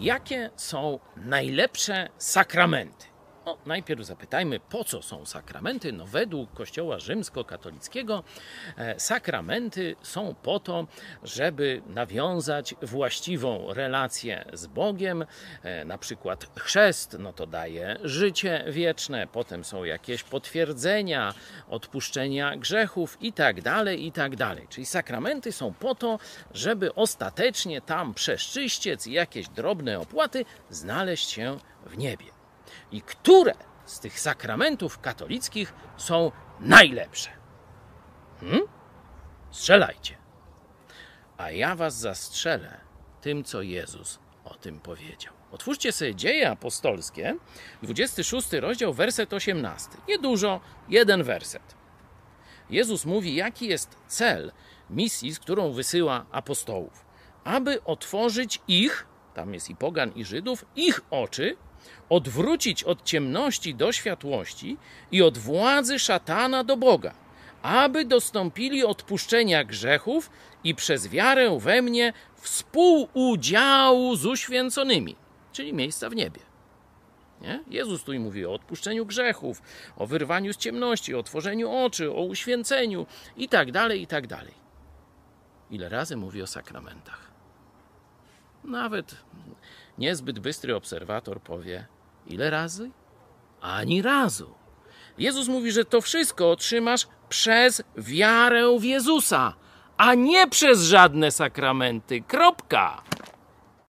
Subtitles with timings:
[0.00, 3.09] Jakie są najlepsze sakramenty?
[3.50, 5.92] No, najpierw zapytajmy, po co są sakramenty?
[5.92, 8.24] No, według Kościoła rzymskokatolickiego
[8.76, 10.86] e, sakramenty są po to,
[11.22, 15.24] żeby nawiązać właściwą relację z Bogiem.
[15.62, 21.34] E, na przykład chrzest, no to daje życie wieczne, potem są jakieś potwierdzenia,
[21.68, 24.66] odpuszczenia grzechów i tak dalej, i tak dalej.
[24.68, 26.18] Czyli sakramenty są po to,
[26.54, 32.39] żeby ostatecznie tam przez czyściec i jakieś drobne opłaty znaleźć się w niebie
[32.92, 37.30] i które z tych sakramentów katolickich są najlepsze.
[38.40, 38.60] Hmm?
[39.50, 40.16] Strzelajcie.
[41.36, 42.80] A ja was zastrzelę
[43.20, 45.34] tym, co Jezus o tym powiedział.
[45.52, 47.36] Otwórzcie sobie dzieje apostolskie,
[47.82, 49.88] 26 rozdział, werset 18.
[50.08, 51.74] Niedużo, jeden werset.
[52.70, 54.52] Jezus mówi, jaki jest cel
[54.90, 57.04] misji, z którą wysyła apostołów.
[57.44, 59.06] Aby otworzyć ich,
[59.40, 61.56] tam jest i pogan, i Żydów, ich oczy,
[62.08, 64.76] odwrócić od ciemności do światłości
[65.12, 67.14] i od władzy szatana do Boga,
[67.62, 70.30] aby dostąpili odpuszczenia grzechów
[70.64, 75.16] i przez wiarę we mnie współudziału z uświęconymi,
[75.52, 76.40] czyli miejsca w niebie.
[77.40, 77.64] Nie?
[77.68, 79.62] Jezus tu mówi o odpuszczeniu grzechów,
[79.96, 84.54] o wyrwaniu z ciemności, o otworzeniu oczy, o uświęceniu i tak dalej, i tak dalej.
[85.70, 87.29] Ile razy mówi o sakramentach?
[88.64, 89.16] Nawet
[89.98, 91.86] niezbyt bystry obserwator powie,
[92.26, 92.90] ile razy?
[93.60, 94.54] Ani razu.
[95.18, 99.54] Jezus mówi, że to wszystko otrzymasz przez wiarę w Jezusa,
[99.96, 102.20] a nie przez żadne sakramenty.
[102.20, 103.02] Kropka.